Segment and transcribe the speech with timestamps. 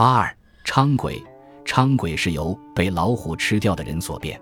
[0.00, 0.34] 八二
[0.64, 1.22] 伥鬼，
[1.62, 4.40] 伥鬼是由被老虎吃掉的人所变，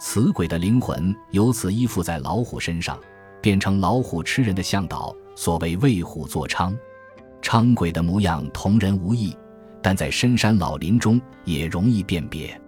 [0.00, 2.98] 此鬼的灵魂由此依附在老虎身上，
[3.40, 5.14] 变成老虎吃人的向导。
[5.36, 6.76] 所谓为虎作伥，
[7.40, 9.32] 伥鬼的模样同人无异，
[9.80, 12.60] 但在深山老林中也容易辨别。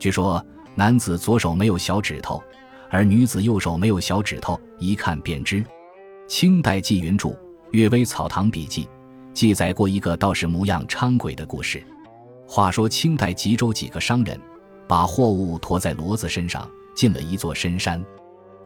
[0.00, 2.42] 据说男子左手没有小指头，
[2.90, 5.64] 而女子右手没有小指头，一看便知。
[6.26, 7.28] 清代纪云著
[7.70, 8.84] 《阅微草堂笔记》
[9.38, 11.80] 记载过一个道士模样猖鬼的故事。
[12.44, 14.36] 话说清代吉州几个商人
[14.88, 18.04] 把货物驮在骡子身上，进了一座深山。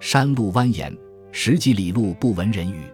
[0.01, 0.91] 山路蜿蜒，
[1.31, 2.85] 十几里路不闻人语。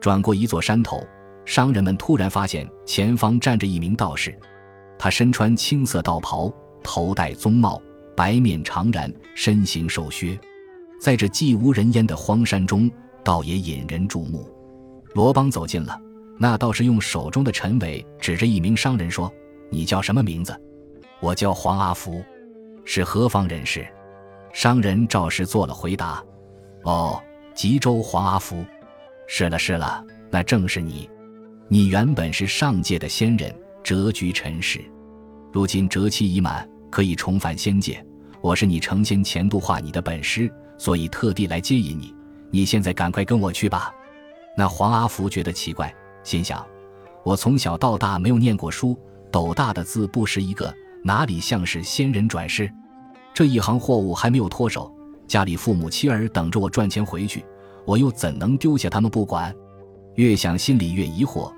[0.00, 1.04] 转过一座山头，
[1.44, 4.32] 商人们突然发现前方站着一名道士。
[4.96, 6.48] 他身穿青色道袍，
[6.84, 7.82] 头戴棕帽，
[8.14, 10.38] 白面长髯，身形瘦削，
[11.00, 12.88] 在这寂无人烟的荒山中，
[13.24, 14.48] 倒也引人注目。
[15.14, 16.00] 罗邦走近了，
[16.38, 19.32] 那道士用手中的陈尾指着一名商人说
[19.70, 20.58] ：“你叫什么名字
[21.20, 22.22] ？”“我叫黄阿福，
[22.84, 23.86] 是何方人士？”
[24.54, 26.24] 商人照实做了回答
[26.84, 27.20] ：“哦，
[27.54, 28.64] 吉州黄阿福。”
[29.26, 31.10] 是了是了，那正是你。
[31.68, 34.80] 你原本是上界的仙人，谪居尘世，
[35.52, 38.02] 如今谪期已满，可以重返仙界。
[38.40, 42.14] 我是你成仙前度化你的本师，所以特地来接引你。
[42.50, 43.92] 你现在赶快跟我去吧。
[44.56, 45.94] 那黄阿福觉得奇怪，
[46.28, 46.62] 心想：
[47.24, 48.94] 我从小到大没有念过书，
[49.32, 50.70] 斗大的字不识一个，
[51.02, 52.70] 哪里像是仙人转世？
[53.32, 54.94] 这一行货物还没有脱手，
[55.26, 57.42] 家里父母妻儿等着我赚钱回去。
[57.86, 59.54] 我又怎能丢下他们不管？
[60.16, 61.50] 越想心里越疑惑，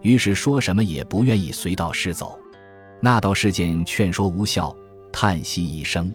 [0.00, 2.38] 于是说什么也不愿意随道士走。
[3.02, 4.74] 那道士见劝说无效，
[5.12, 6.10] 叹息一声，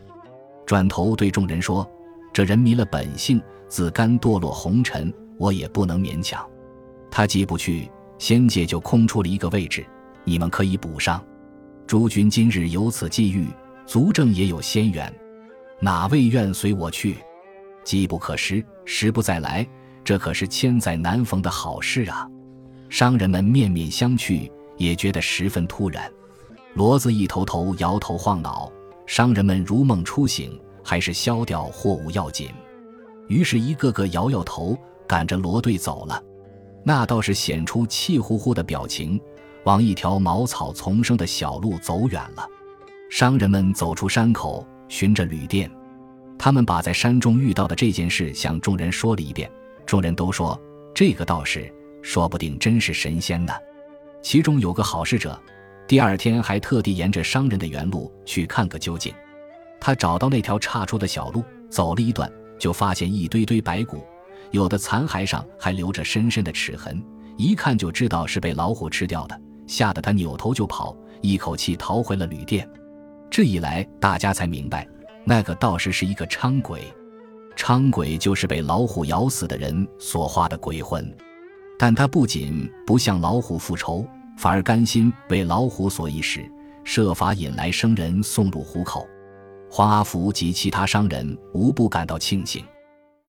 [0.65, 1.87] 转头对众人说
[2.33, 6.43] ：“这人迷了本性，自甘堕落红尘，我也不能勉强。
[7.11, 9.83] 他既不去，仙界就空出了一个位置，
[10.23, 11.23] 你们可以补上。
[11.87, 13.47] 诸君今日有此际遇，
[13.87, 15.11] 足证也有仙缘，
[15.79, 17.17] 哪位愿随我去？”
[17.83, 19.67] 机不可失，时不再来，
[20.03, 22.29] 这可是千载难逢的好事啊！
[22.89, 26.11] 商人们面面相觑，也觉得十分突然。
[26.75, 28.71] 骡子一头头摇头晃脑，
[29.07, 32.49] 商人们如梦初醒，还是消掉货物要紧。
[33.27, 34.77] 于是，一个个摇摇头，
[35.07, 36.21] 赶着骡队走了。
[36.83, 39.19] 那倒是显出气呼呼的表情，
[39.63, 42.47] 往一条茅草丛生的小路走远了。
[43.09, 45.69] 商人们走出山口，寻着旅店。
[46.37, 49.51] 他们把在山中遇到的这件事向众人说了一遍，
[49.85, 50.59] 众人都说
[50.93, 53.53] 这个道士说不定真是神仙呢。
[54.21, 55.37] 其中有个好事者，
[55.87, 59.13] 第二天还特地沿着商人的原路去看个究竟。
[59.81, 64.05] 他找到那条岔出的小路，走了一段，就发现一堆堆白骨，
[64.51, 67.03] 有的残骸上还留着深深的齿痕，
[67.37, 69.39] 一看就知道是被老虎吃掉的。
[69.67, 72.67] 吓得他扭头就跑，一口气逃回了旅店。
[73.29, 74.87] 这一来，大家才明白。
[75.23, 76.81] 那个道士是一个伥鬼，
[77.55, 81.15] 伥鬼就是被老虎咬死的人所化的鬼魂，
[81.77, 84.03] 但他不仅不向老虎复仇，
[84.39, 86.51] 反而甘心为老虎所役使，
[86.83, 89.07] 设法引来生人送入虎口。
[89.69, 92.65] 黄阿福及其他商人无不感到庆幸。